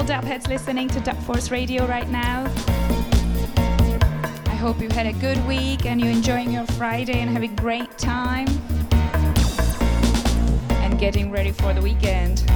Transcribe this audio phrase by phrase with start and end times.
[0.00, 2.44] all dubheads listening to Dub Force Radio right now.
[4.46, 7.56] I hope you had a good week and you're enjoying your Friday and having a
[7.56, 8.48] great time
[10.82, 12.50] and getting ready for the weekend.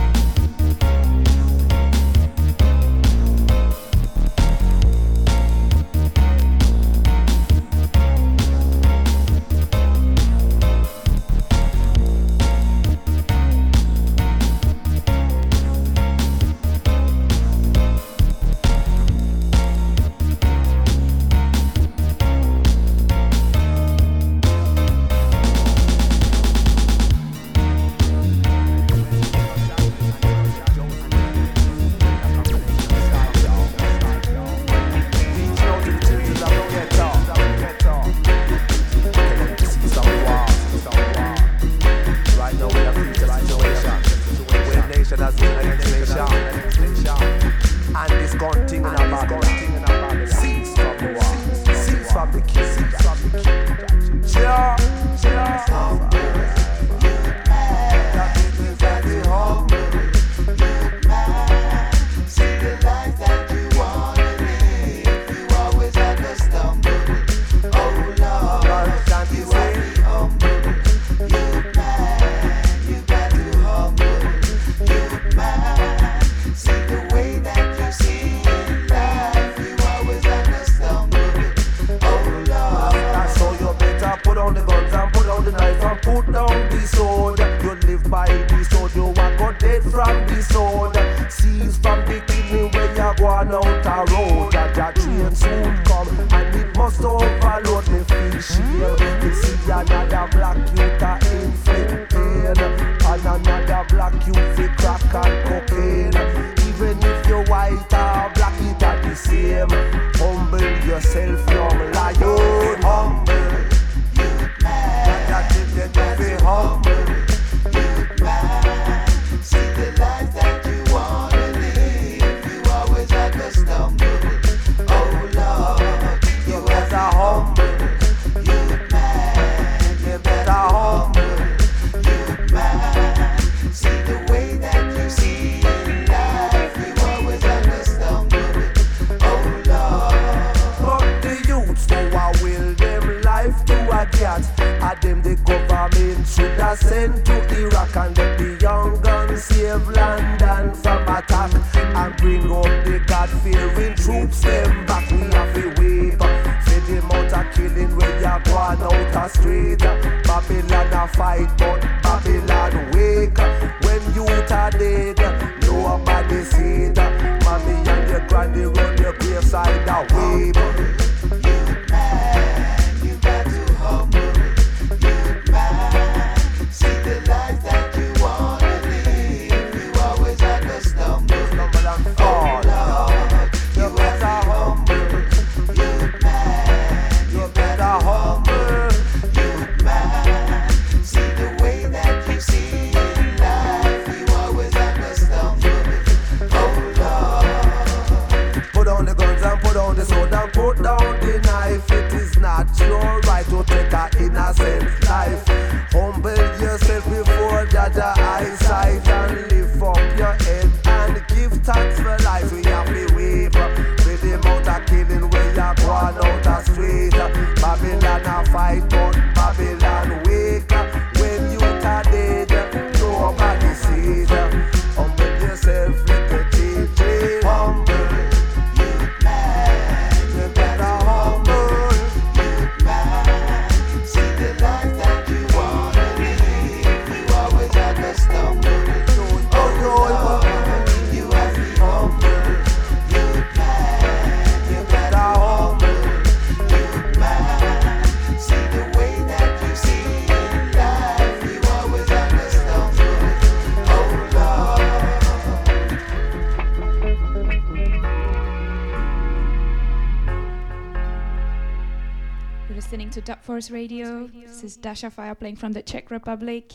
[263.43, 264.27] Force Radio.
[264.27, 266.73] This is Dasha Fire playing from the Czech Republic.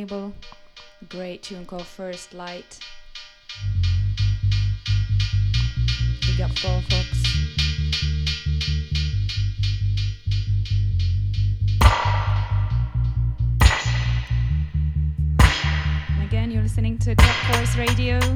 [0.00, 0.32] Label.
[1.10, 2.78] Great tune called First Light.
[6.22, 7.22] Big up Four folks.
[16.08, 18.29] And again, you're listening to Dub Force Radio.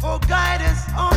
[0.00, 1.15] for guidance on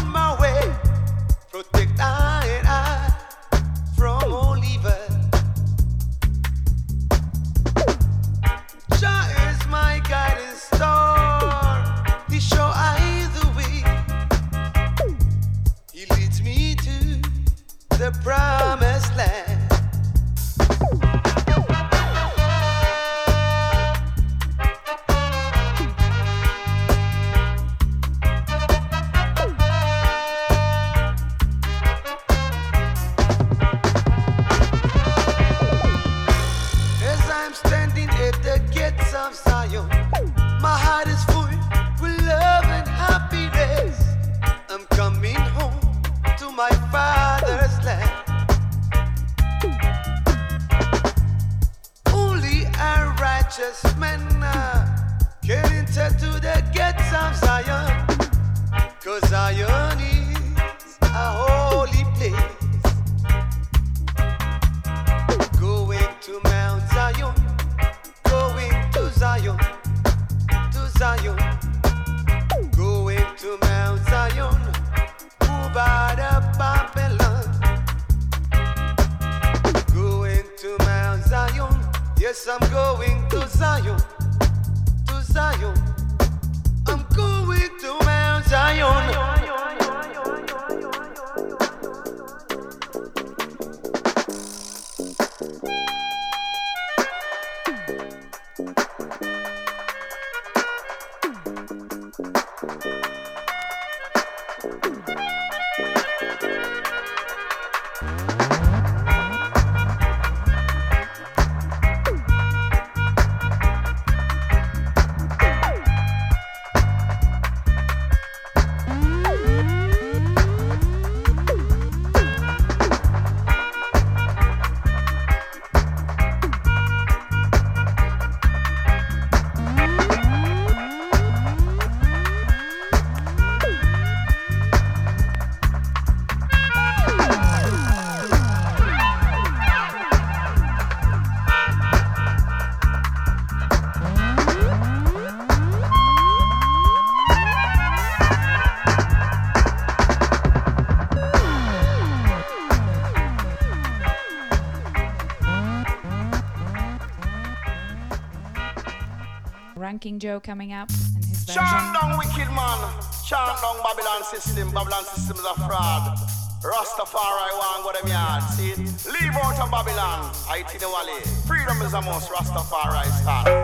[159.99, 162.79] Ranking Joe coming up and down wicked man.
[163.25, 164.71] Shut down Babylon system.
[164.71, 166.17] Babylon system is a fraud.
[166.63, 168.41] Rastafari want go them yard.
[168.43, 168.75] See?
[169.11, 170.33] Leave out of Babylon.
[170.47, 171.19] Haiti the Wally.
[171.45, 173.58] Freedom is the most Rastafari style.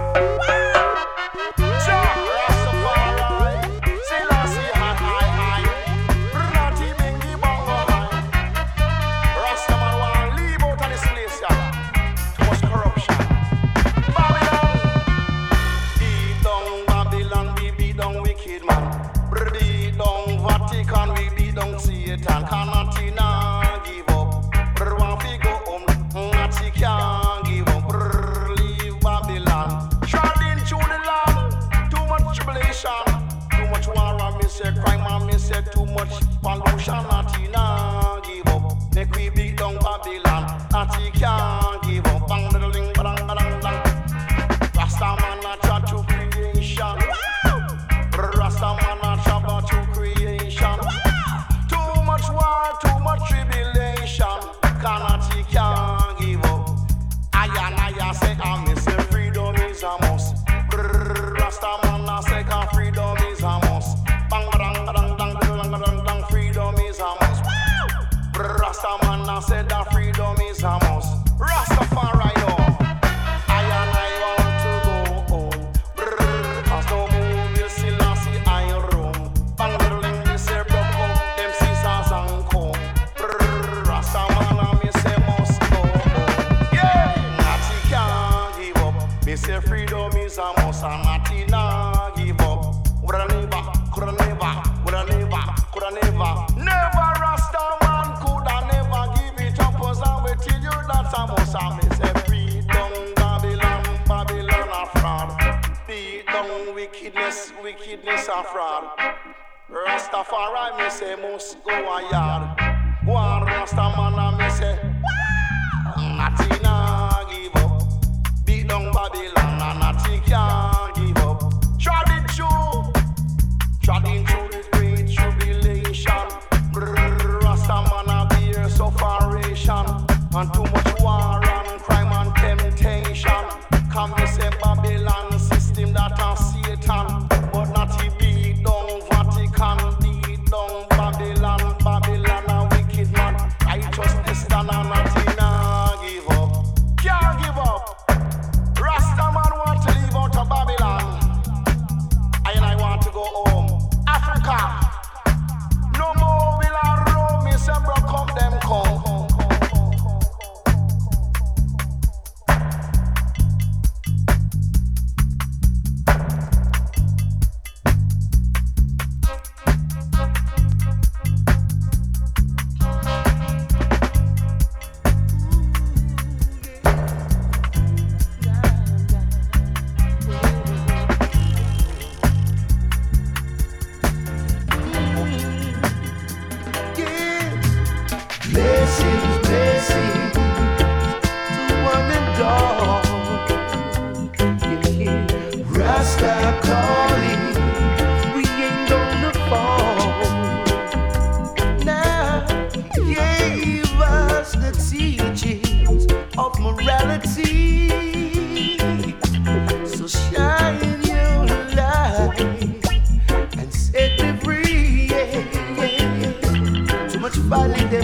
[21.56, 23.65] don't see it and cannot deny.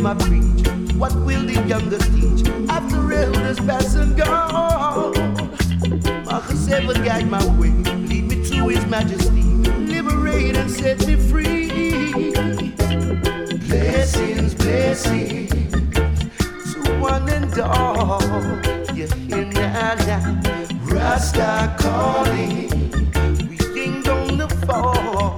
[0.01, 2.47] time I preach, what will the younger teach?
[2.69, 5.13] After elders pass and gone,
[6.25, 9.43] Marcus ever guide my way, lead me to His Majesty,
[9.93, 12.31] liberate and set me free.
[13.67, 15.71] Blessings, blessings
[16.73, 18.21] to one and all.
[18.95, 20.39] You hear now, now,
[20.83, 22.69] Rasta calling,
[23.49, 25.30] we ding on the fall.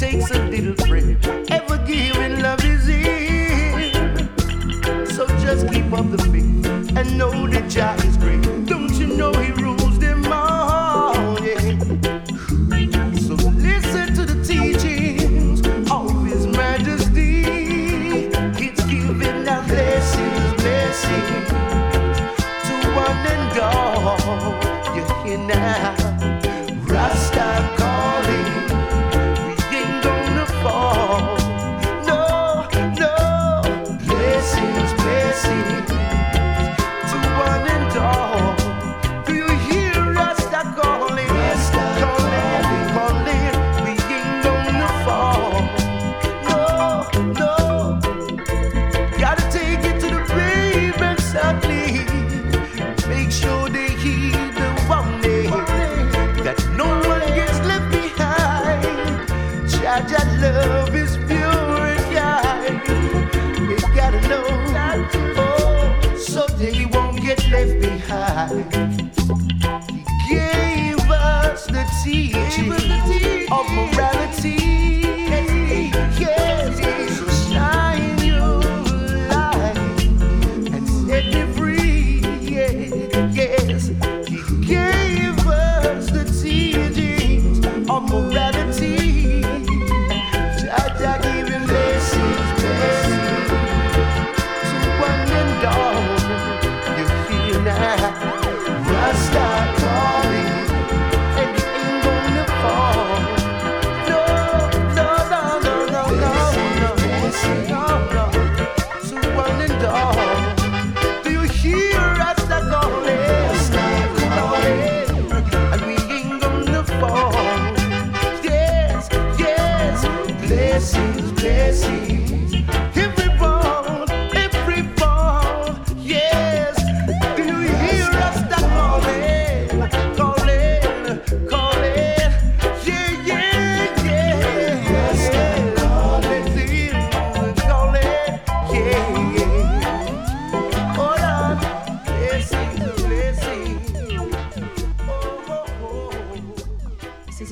[0.00, 1.29] takes a little friend.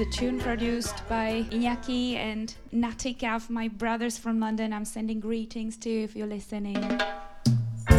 [0.00, 4.72] is a tune produced by Iñaki and Natty Kav, my brothers from London.
[4.72, 6.76] I'm sending greetings to you if you're listening.
[7.90, 7.96] Ooh,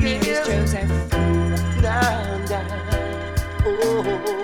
[0.00, 0.88] Name is Joseph.
[1.82, 2.80] Nah, nah.
[3.66, 4.39] Oh.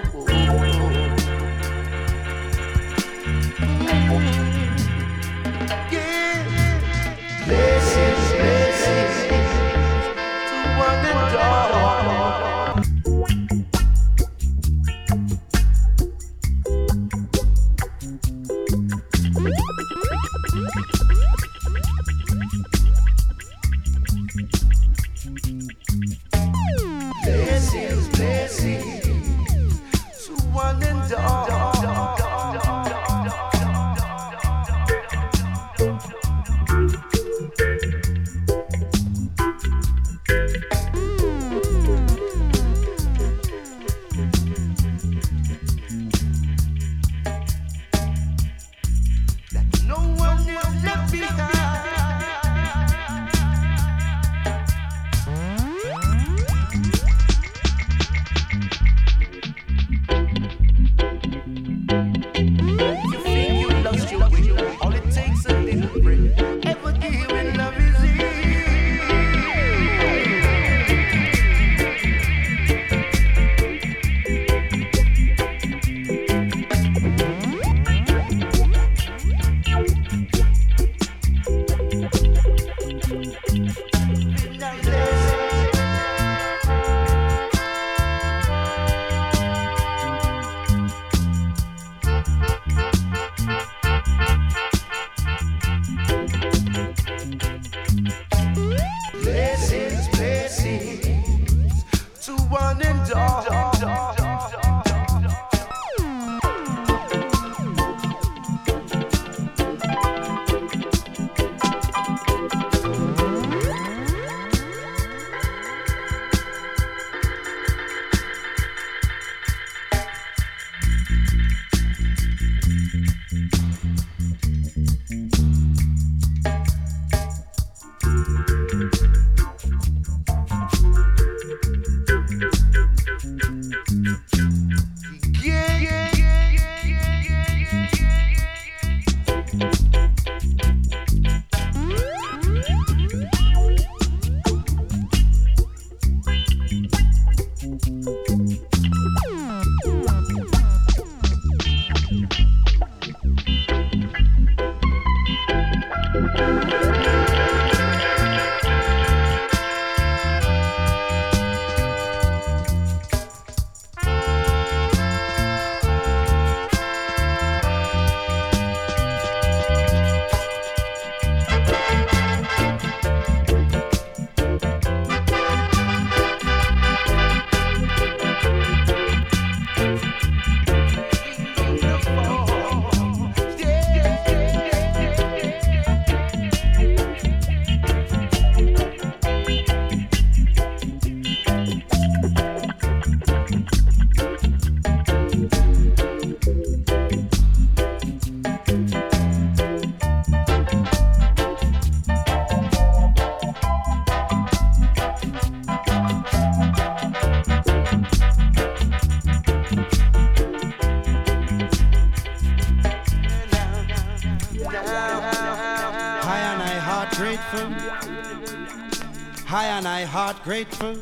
[220.17, 220.95] heart grateful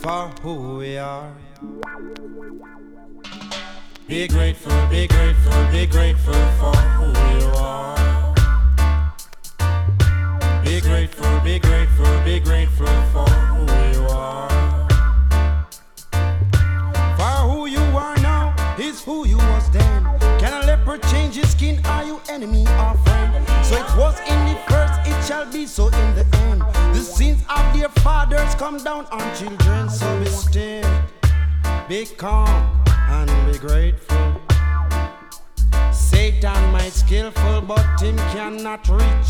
[0.00, 1.30] for who we are.
[4.08, 6.79] Be grateful, be grateful, be grateful for
[29.02, 31.02] down on children, so be still,
[31.88, 34.40] be calm, and be grateful.
[35.92, 39.29] Satan might skillful, but him cannot reach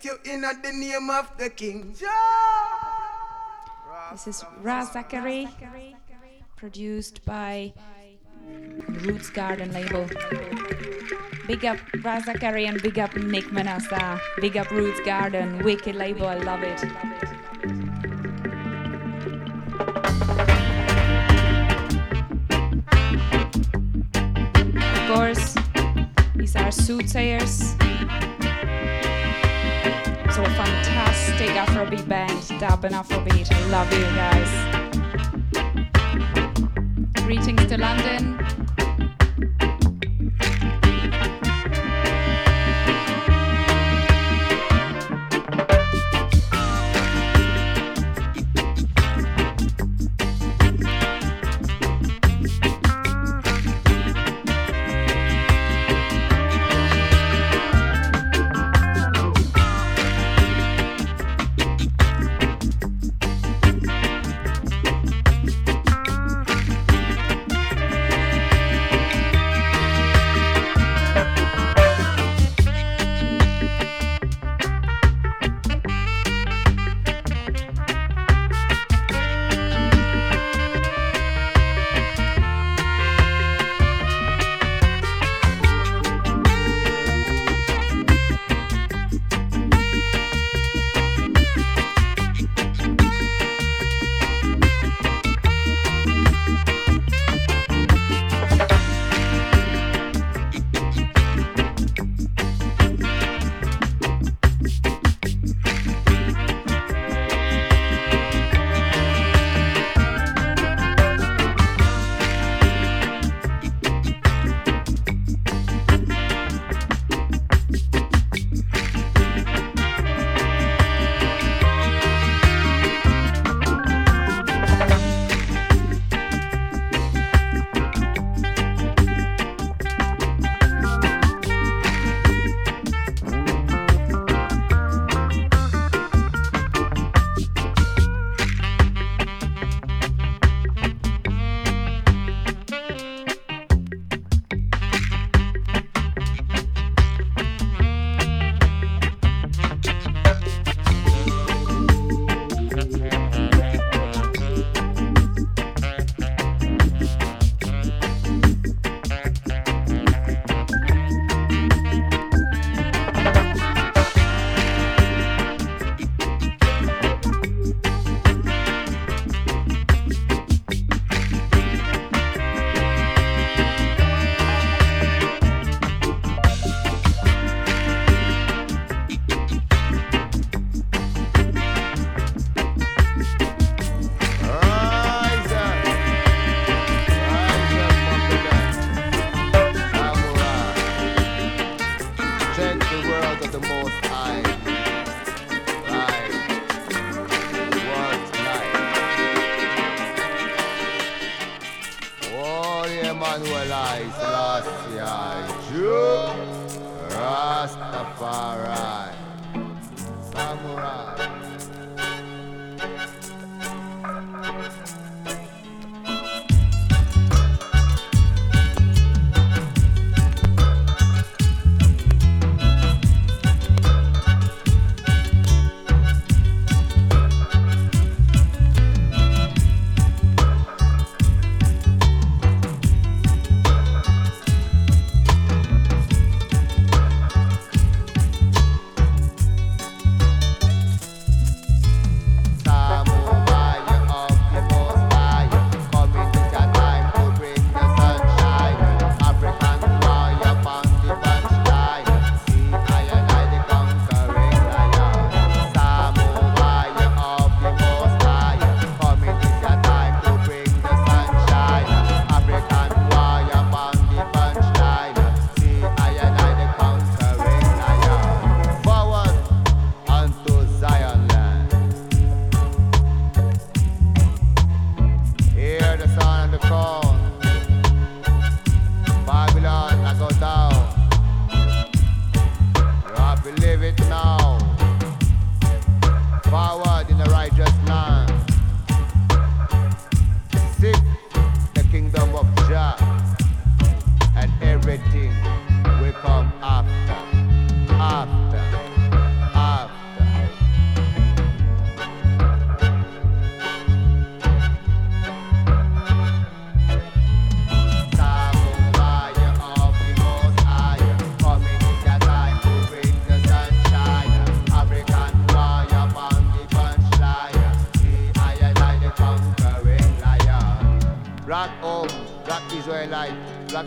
[0.00, 1.94] you in the name of the King.
[4.12, 5.96] This is Razakari, Zachary,
[6.56, 7.72] produced by
[9.04, 10.06] Roots Garden label.
[11.46, 14.20] Big up Razakari Zachary and big up Nick Manasseh.
[14.40, 16.82] Big up Roots Garden, wicked label, I love it.
[24.96, 25.54] Of course,
[26.34, 27.76] these are soothsayers.
[31.82, 33.50] Afrobeat band, Dub and Afrobeat.
[33.72, 34.50] Love you guys.
[37.24, 38.61] Greetings to London.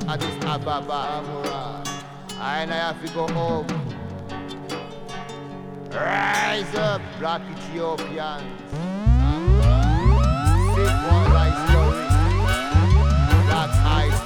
[0.07, 1.83] Addis Ababa.
[2.39, 3.67] I and I have to go home.
[5.91, 8.43] Rise up, black Ethiopians.
[10.75, 11.27] Sing one
[11.67, 12.05] story.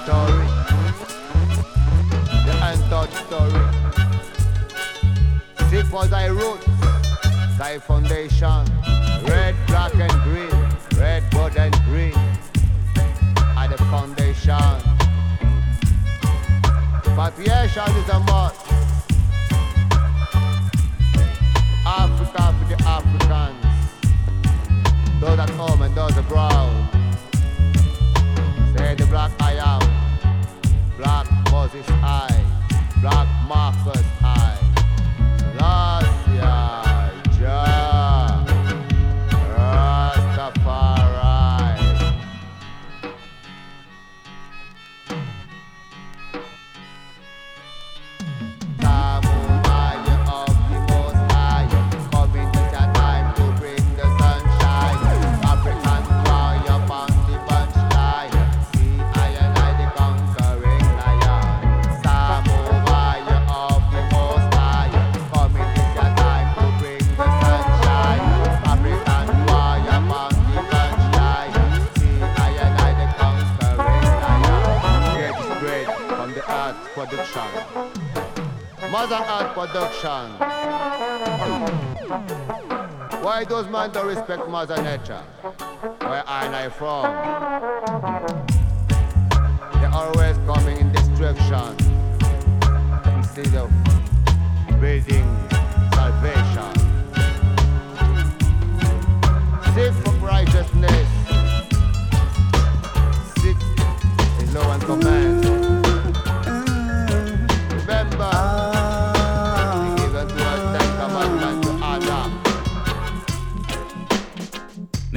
[0.04, 0.48] Story.
[2.46, 3.66] The untouched story.
[5.70, 6.66] Sick was thy roots,
[7.58, 8.66] thy foundation.
[9.24, 10.59] Red, black, and green.
[17.20, 18.66] Patriarchal is a must.
[21.86, 23.66] Africa for the Africans.
[25.20, 26.72] Those at home and those abroad.
[28.74, 29.82] Say the black I am.
[30.98, 32.42] Black Moses I.
[33.02, 34.58] Black Marcus I.
[35.40, 35.99] Selassie
[78.92, 80.32] Mother Art Production.
[83.24, 85.22] Why does man don't respect Mother Nature?
[86.00, 87.04] Where am I from?
[89.80, 91.76] They're always coming in destruction
[93.18, 93.70] instead of
[94.82, 95.28] building
[95.94, 96.74] salvation.
[99.76, 101.10] Seek for righteousness.
[103.38, 103.58] Seek
[104.42, 105.69] is law and command.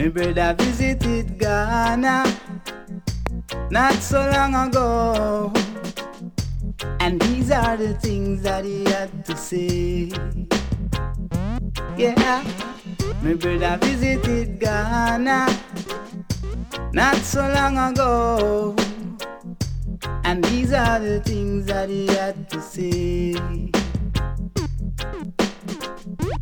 [0.02, 2.26] My brother visited Ghana
[3.70, 5.52] not so long ago.
[6.98, 10.10] And these are the things that he had to say.
[11.96, 12.42] Yeah,
[13.22, 15.46] my brother visited Ghana
[16.92, 18.74] not so long ago.
[20.24, 23.34] And these are the things that he had to say.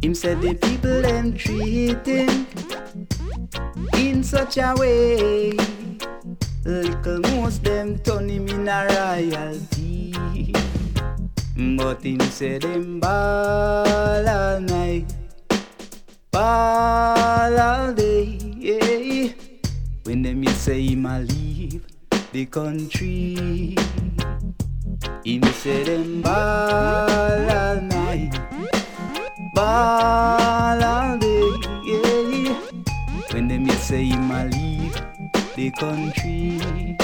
[0.01, 2.47] Him said the people them treat him
[4.09, 5.53] in such a way.
[6.65, 10.13] Little most them turn him in a royalty.
[11.57, 15.13] But him say them ball all night,
[16.31, 19.35] ball all day.
[20.05, 21.85] When them you say him a leave,
[22.33, 23.77] the country.
[25.25, 28.33] Him say them ball all night,
[29.55, 31.40] ball all day.
[33.33, 34.93] When them you say him a leave
[35.55, 36.97] the country.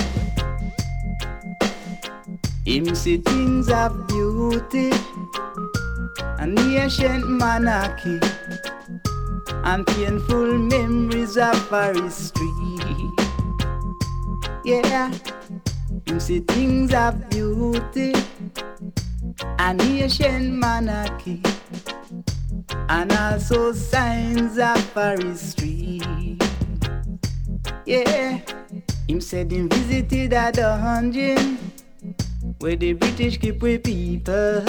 [2.64, 4.90] Him see things of beauty
[6.40, 8.18] and ancient monarchy
[9.64, 12.76] and painful memories of our history.
[14.64, 15.12] Yeah,
[16.06, 18.14] him see things of beauty
[19.58, 21.40] and ancient monarchy
[22.88, 26.15] and also signs of our history.
[27.86, 28.40] Yeah,
[29.06, 31.56] him said him visited a dungeon
[32.58, 34.64] where the British keep with people.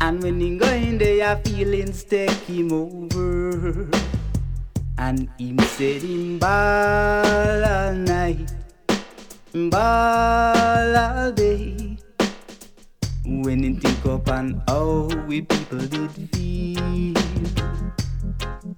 [0.00, 3.90] And when he go in there, feelings take him over.
[4.96, 8.50] And him said him ball all night,
[9.52, 11.98] ball all day.
[13.26, 17.12] When he think up on how we people did feel.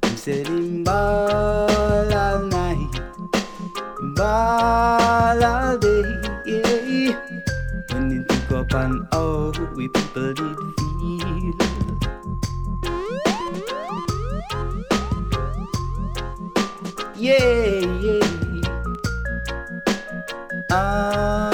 [0.02, 2.57] He said him ball all night,
[5.78, 6.02] day.
[6.44, 7.14] Yeah.
[7.92, 11.54] When he think up on how we people did feel.
[17.14, 18.24] Yeah, yeah.
[20.70, 21.48] Ah,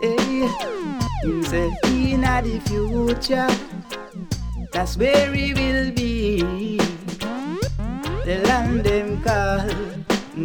[0.00, 0.48] hey.
[1.22, 3.48] Him say in the future,
[4.72, 6.87] that's where we will be.
[8.28, 9.64] The land them call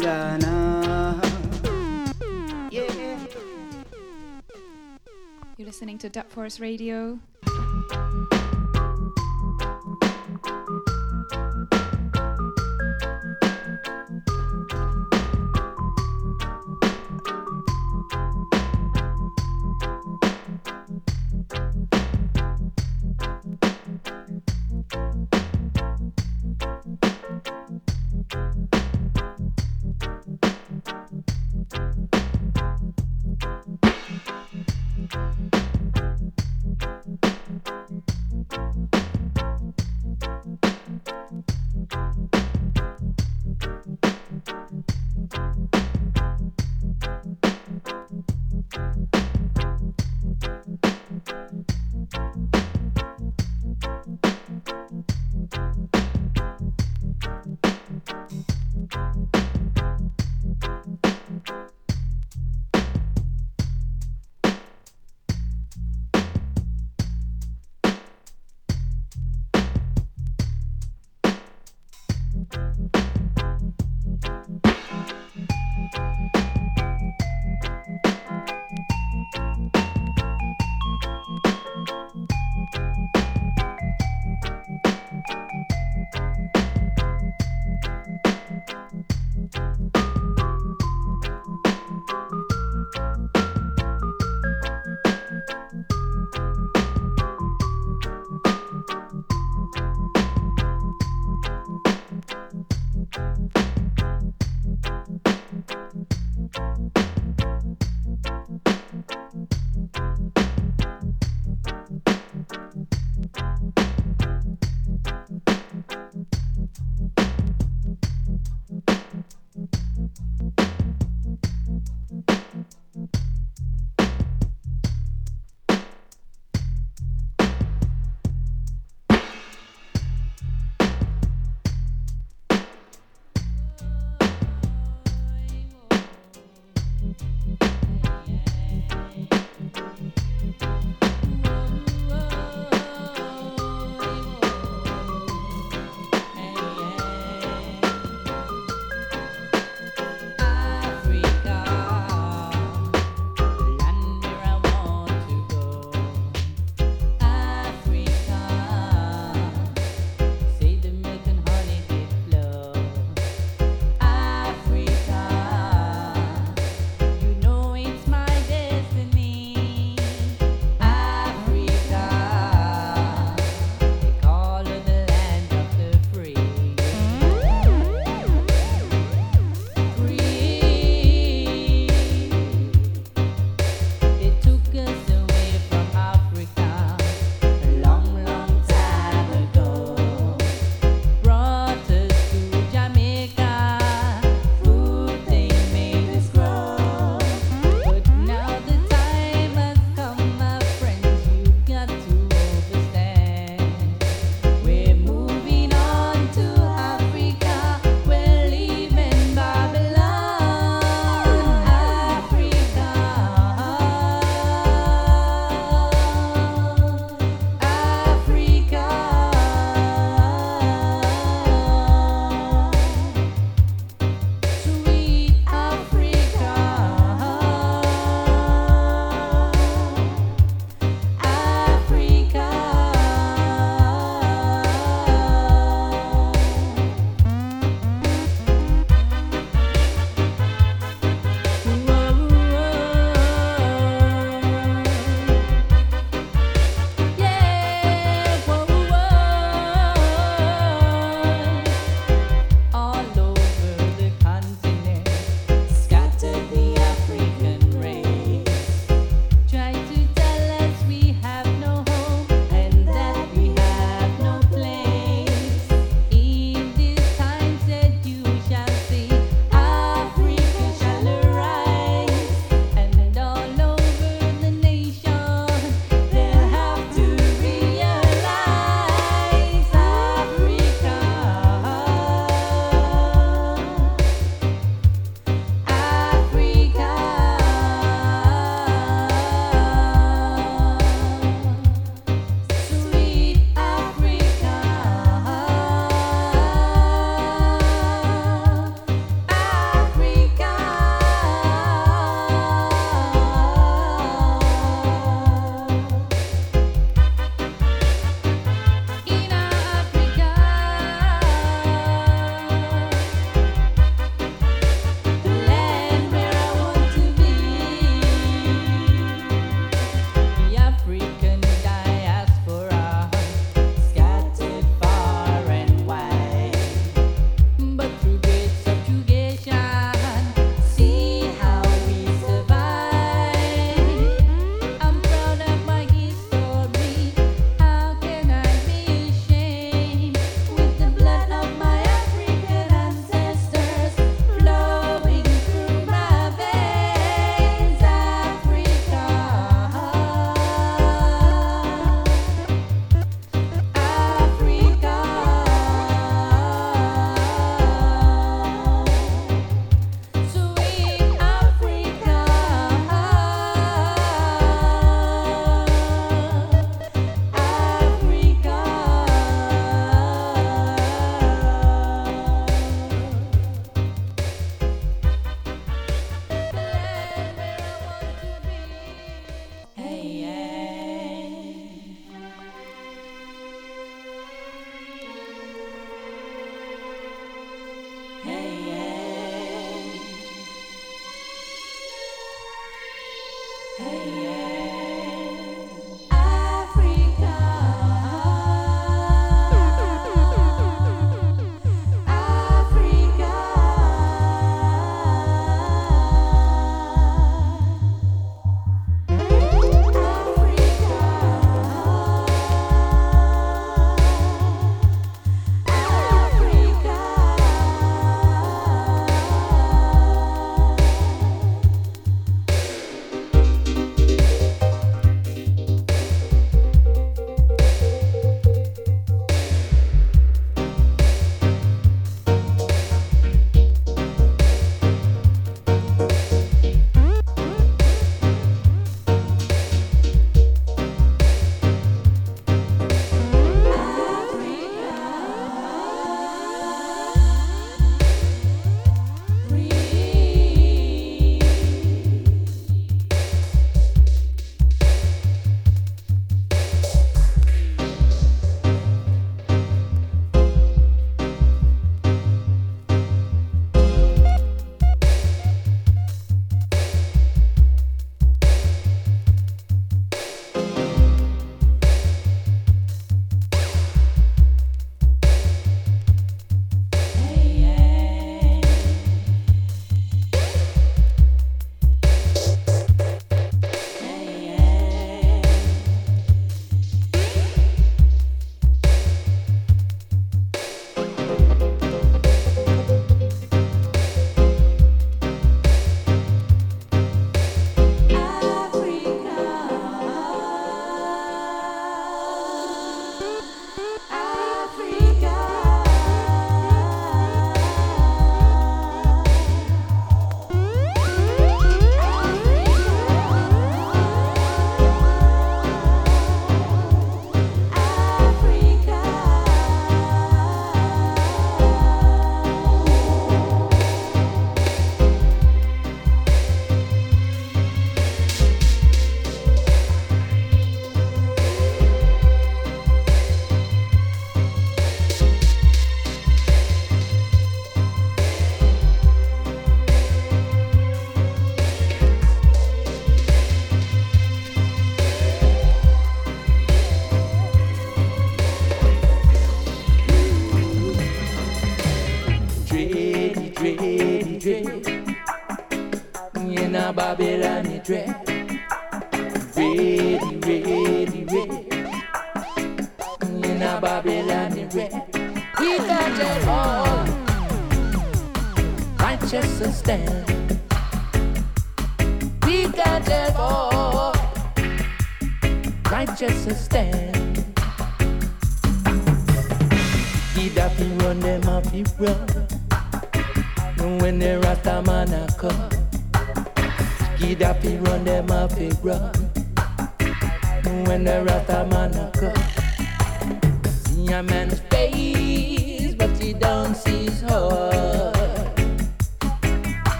[0.00, 1.20] Ghana.
[2.70, 3.18] Yeah.
[5.58, 7.18] You're listening to Dub Force Radio.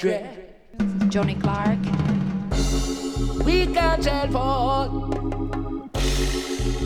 [0.00, 1.78] Johnny Clarke.
[3.44, 4.90] We got Jedford.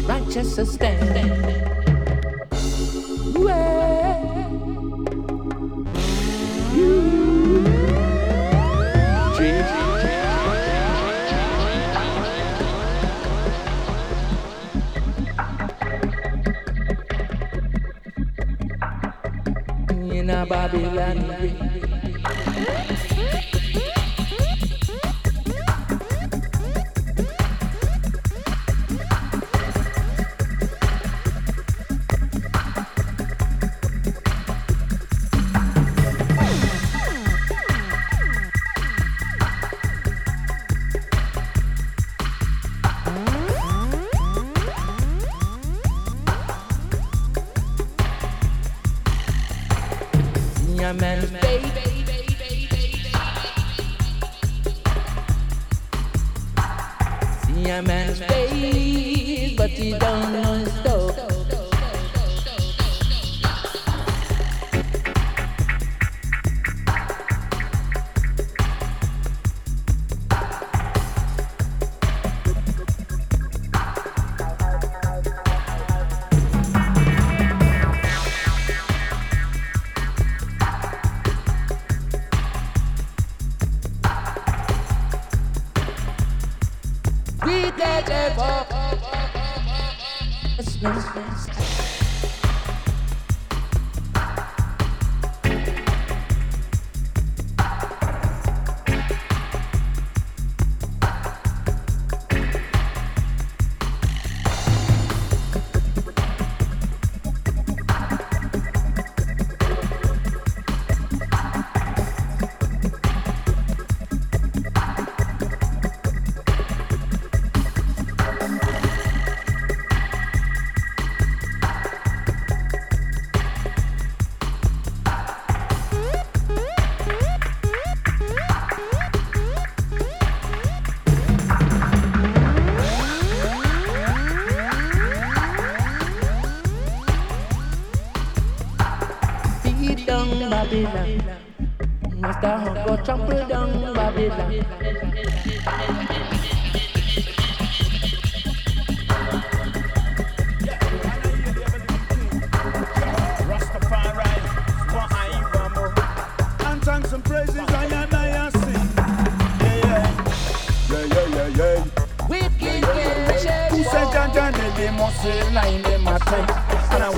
[0.09, 1.74] Righteous standing.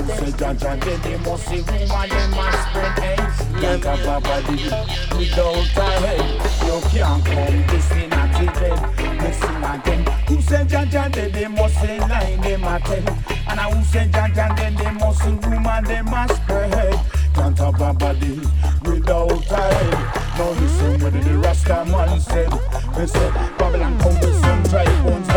[0.07, 3.15] Fais ganja did the most woman they must spread hey
[3.59, 4.71] Ganja baba did
[5.17, 6.23] without a head
[6.65, 8.79] You can't come this in a tidbit
[9.21, 13.17] Listen again Who said ganja did the most line They must tell.
[13.49, 16.91] And who said ganja did the most woman they must spread hey
[17.33, 18.39] Ganja baba did
[18.87, 19.91] without a head
[20.37, 22.51] Now listen what the Rasta man said
[22.95, 25.36] They said Babylon come with some dry bones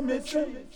[0.00, 0.66] cemetery.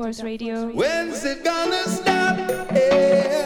[0.00, 0.68] Force Radio.
[0.68, 2.38] When's it gonna stop?
[2.72, 3.44] Yeah.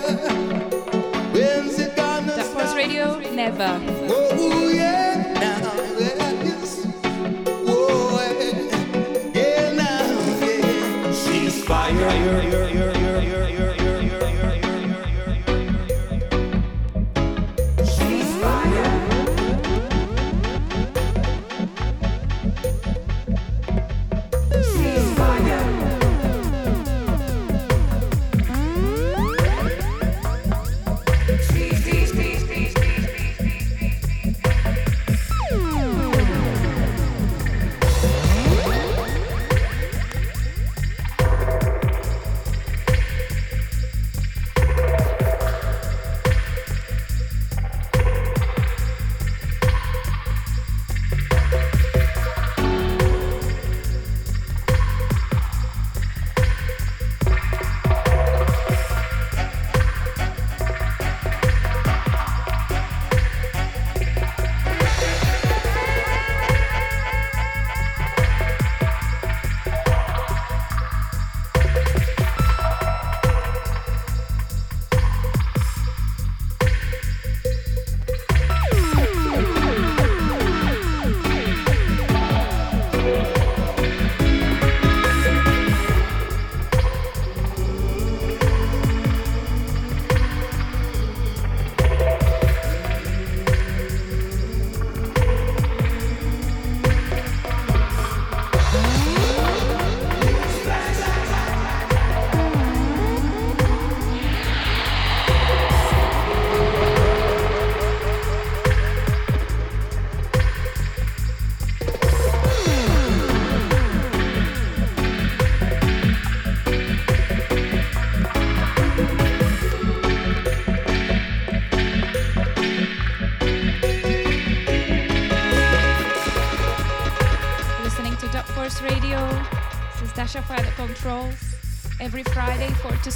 [1.32, 2.76] When's it gonna stop?
[2.76, 4.03] Radio, never.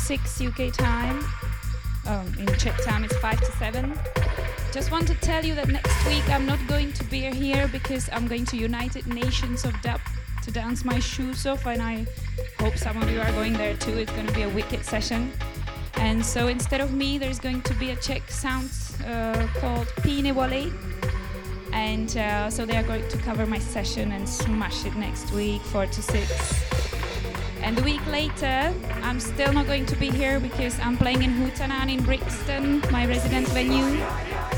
[0.08, 1.22] 6 UK time.
[2.06, 3.92] Um, in Czech time, it's 5 to 7.
[4.72, 8.08] Just want to tell you that next week I'm not going to be here because
[8.10, 10.00] I'm going to United Nations of Dub
[10.44, 12.06] to dance my shoes off, and I
[12.58, 13.98] hope some of you are going there too.
[13.98, 15.30] It's going to be a wicked session.
[15.96, 18.70] And so instead of me, there's going to be a Czech sound
[19.06, 20.72] uh, called Pine Wally.
[21.74, 25.60] And uh, so they are going to cover my session and smash it next week,
[25.64, 26.78] 4 to 6.
[27.60, 28.72] And the week later,
[29.08, 33.06] I'm still not going to be here because I'm playing in Hootananny in Brixton, my
[33.06, 33.96] residence venue.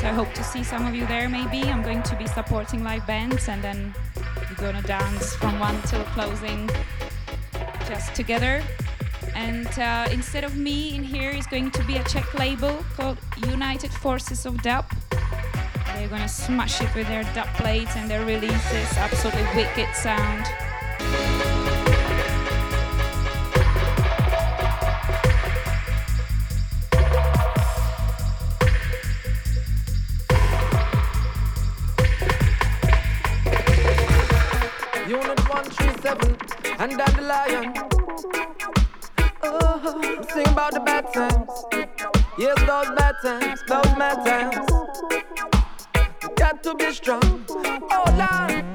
[0.01, 1.62] So I hope to see some of you there maybe.
[1.62, 3.94] I'm going to be supporting live bands and then
[4.36, 6.68] we're gonna dance from one till closing
[7.86, 8.60] just together.
[9.36, 13.18] And uh, instead of me in here is going to be a Czech label called
[13.47, 14.85] United Forces of Dub.
[15.94, 20.44] They're gonna smash it with their dub plates and their releases, absolutely wicked sound.
[40.70, 41.64] The bad times.
[42.38, 44.70] Yes, those bad times, those bad times.
[46.36, 47.44] Got to be strong.
[47.51, 48.69] Oh, Lord.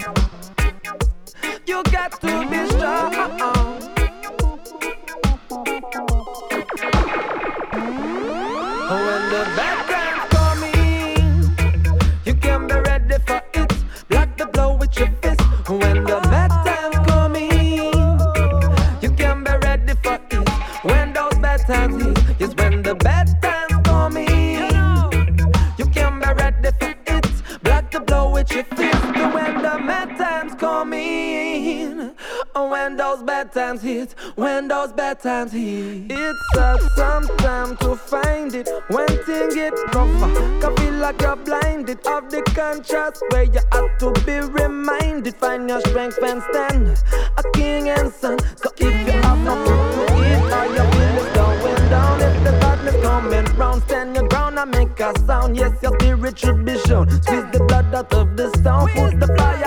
[33.56, 38.68] Times hit, when those bad times hit, it's a sometime to find it.
[38.90, 43.98] When things get rougher, can feel like you're blinded of the contrast where you have
[44.00, 45.36] to be reminded.
[45.38, 47.02] Find your strength and stand
[47.38, 48.40] a king and son.
[48.58, 52.52] So if you have nothing to eat, or your bill is going down, if the
[52.60, 55.56] badness coming round, stand your ground and make a sound.
[55.56, 57.10] Yes, your spirit should be shown.
[57.10, 59.65] Squeeze the blood out of the stone, put the fire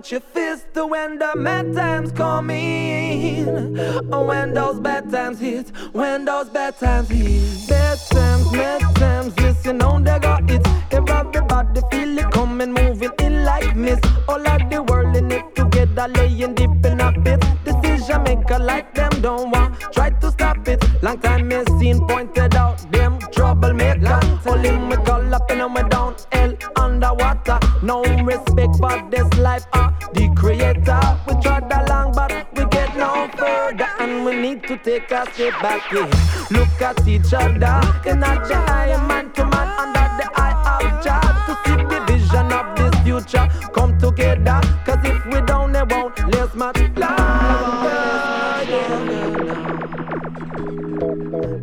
[0.00, 0.66] with your fist.
[0.74, 3.78] When the mad times coming,
[4.10, 9.34] oh, when those bad times hit, when those bad times hit, bad times, bad times,
[9.64, 10.66] you know they got it.
[10.90, 14.06] Everybody feel it coming, moving in like mist.
[14.26, 17.44] All of the world in it together, laying deep in a pit.
[17.64, 20.82] Decision maker like them don't want, try to stop it.
[21.02, 24.20] Long time me seen pointed out them troublemaker.
[24.46, 26.54] Only me call up and we down hell
[27.02, 27.58] underwater.
[27.82, 31.00] No respect for this life, uh, the creator.
[31.26, 35.54] We trod along, but we get no further, and we need to take a step
[35.62, 35.90] back.
[35.92, 36.10] Yeah.
[36.50, 41.20] Look at each other, in the eye, man to man, under the eye of Jah,
[41.46, 44.60] to see the vision of this future come together.
[44.84, 46.18] Cause if we don't, it won't
[46.54, 48.00] much longer.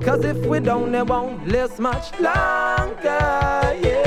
[0.03, 3.77] Cause if we don't, it won't last much longer.
[3.83, 4.06] Yeah.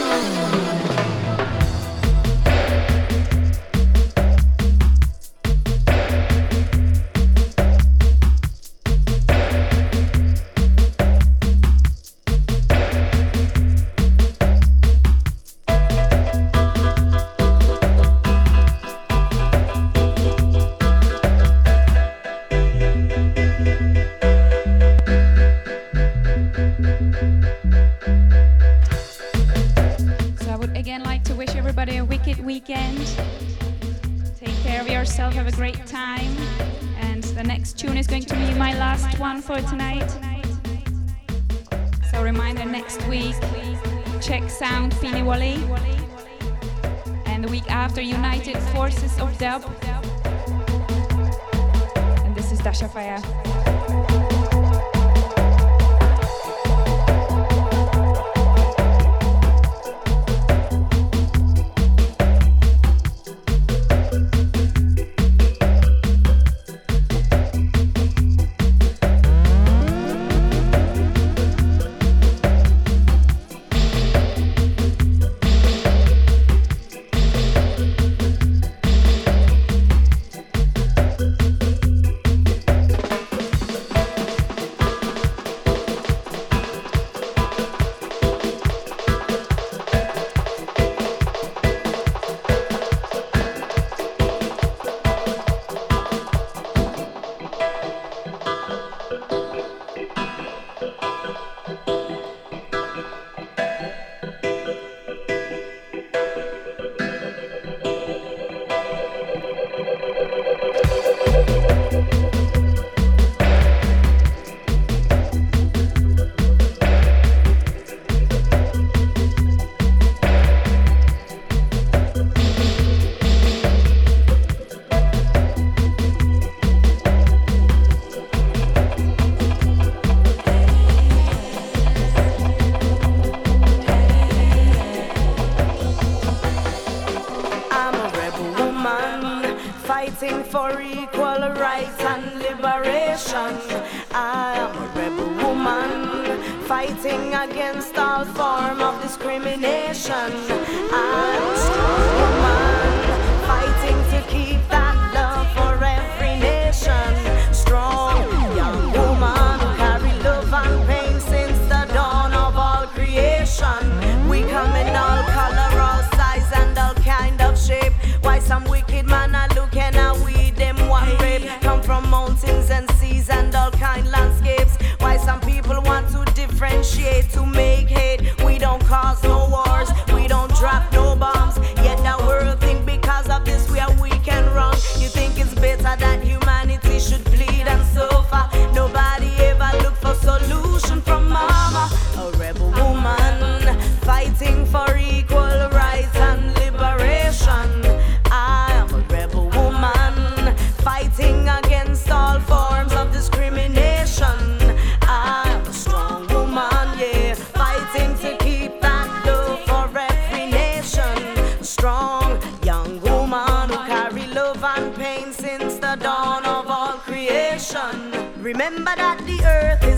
[218.51, 219.90] Remember that the earth